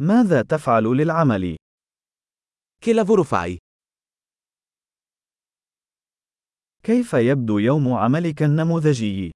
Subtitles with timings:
[0.00, 1.56] ماذا تفعل للعمل؟
[2.84, 3.58] Che lavoro fai?
[6.82, 9.30] كيف يبدو يوم عملك النموذجي؟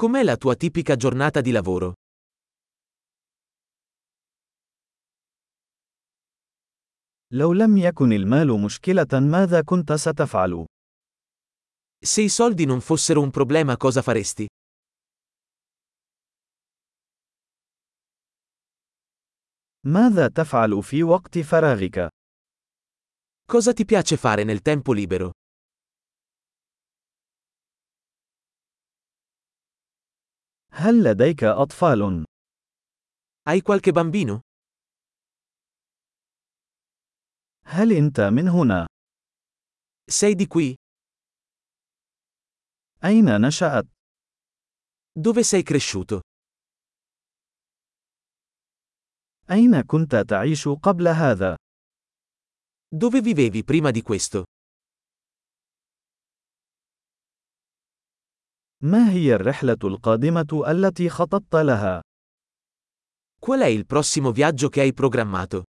[0.00, 1.92] Com'è la tua tipica giornata di lavoro?
[7.32, 10.66] لو لم يكن المال مشكلة ماذا كنت ستفعل؟
[12.04, 14.46] Se i soldi non fossero un problema cosa faresti?
[19.85, 22.09] ماذا تفعل في وقت فراغك؟
[23.51, 25.31] Cosa ti piace fare nel tempo libero?
[30.71, 32.25] هل لديك أطفال؟
[33.49, 34.39] Hai qualche bambino?
[37.65, 38.87] هل أنت من هنا؟
[40.11, 40.75] Sei di qui?
[43.03, 43.85] أين نشأت؟
[45.19, 46.19] Dove sei cresciuto?
[49.50, 51.56] أين كنت تعيش قبل هذا؟
[52.94, 54.44] Dove vivevi prima di questo?
[58.82, 62.00] ما هي الرحلة القادمة التي خططت لها؟
[63.40, 65.64] Qual è il prossimo viaggio che hai programmato?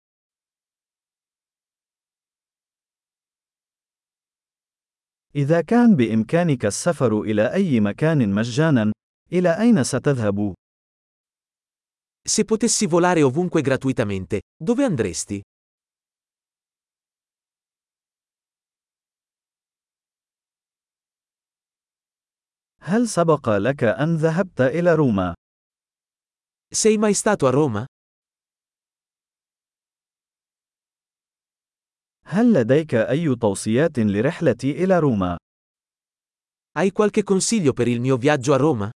[5.36, 8.92] إذا كان بإمكانك السفر إلى أي مكان مجانا،
[9.32, 10.54] إلى أين ستذهب؟
[12.29, 15.41] Se potessi volare ovunque gratuitamente, dove andresti?
[22.81, 25.33] هل سبق لك أن ذهبت إلى روما؟
[26.71, 27.85] Sei mai stato a Roma?
[32.25, 35.37] هل لديك أي توصيات لرحلتي إلى روما؟
[36.77, 38.89] Hai qualche consiglio per il mio viaggio a Roma?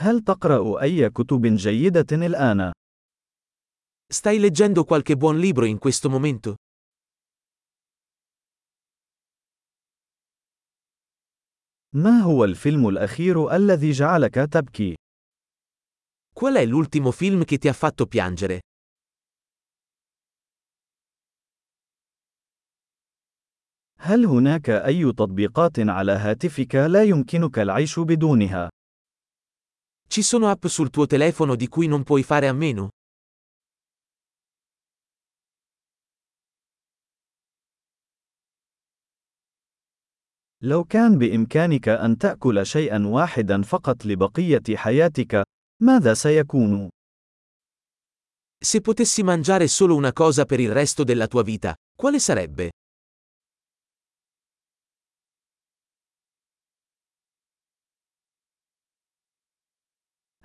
[0.00, 2.72] هل تقرأ أي كتب جيدة الآن؟
[4.14, 6.54] Stai leggendo qualche buon libro in questo momento?
[11.92, 14.94] ما هو الفيلم الأخير الذي جعلك تبكي؟
[16.32, 18.60] Qual è l'ultimo film che ti ha fatto piangere?
[24.00, 28.77] هل هناك أي تطبيقات على هاتفك لا يمكنك العيش بدونها؟
[30.07, 32.89] Ci sono app sul tuo telefono di cui non puoi fare a meno?
[40.63, 45.43] لو كان بإمكانك أن تأكل شيئا واحدا فقط لبقية حياتك،
[45.81, 46.89] ماذا سيكون؟
[48.63, 52.71] Se potessi mangiare solo una cosa per il resto della tua vita, quale sarebbe?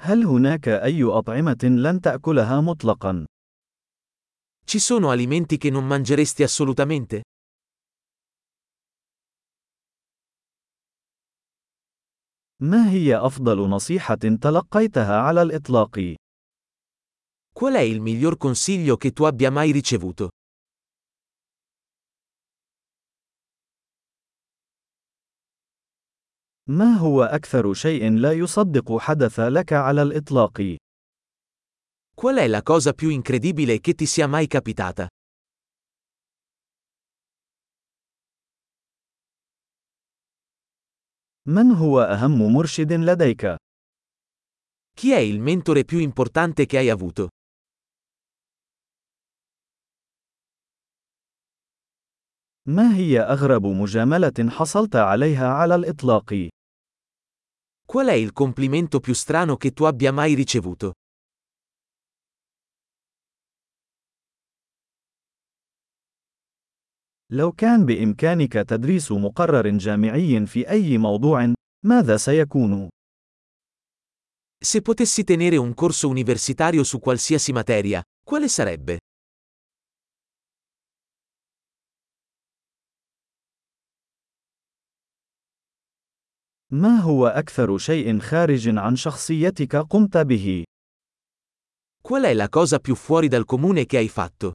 [0.05, 3.25] هل هناك أي أطعمة لن تأكلها مطلقا؟
[4.65, 7.21] Ci sono alimenti che non mangeresti assolutamente?
[12.59, 16.15] ما هي أفضل نصيحة تلقيتها على الإطلاق؟
[17.53, 20.29] Qual è il miglior consiglio che tu abbia mai ricevuto?
[26.68, 30.76] ما هو أكثر شيء لا يصدق حدث لك على الإطلاق؟
[32.14, 35.08] Qual è la cosa più incredibile che ti sia mai capitata?
[41.46, 43.56] من هو أهم مرشد لديك؟
[45.00, 47.28] Chi è il mentore più importante che hai avuto?
[52.65, 56.49] ما هي أغرب مجاملة حصلت عليها على الإطلاق؟
[57.85, 60.93] Qual è il complimento più strano che tu abbia mai ricevuto?
[67.29, 71.53] لو كان بإمكانك تدريس مقرر جامعي في أي موضوع،
[71.85, 72.89] ماذا سيكون؟
[74.65, 78.99] Se potessi tenere un corso universitario su qualsiasi materia, quale sarebbe?
[86.73, 90.63] ما هو أكثر شيء خارج عن شخصيتك قمت به؟
[92.01, 94.51] Qual è la cosa più fuori dal comune che hai fatto?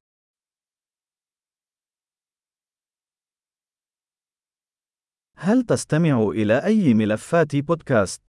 [5.36, 8.22] هل تستمع إلى أي ملفات بودكاست؟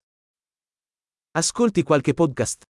[1.40, 2.69] Ascolti qualche podcast?